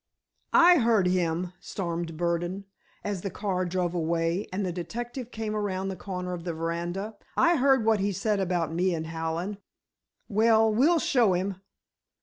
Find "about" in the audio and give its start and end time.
8.39-8.73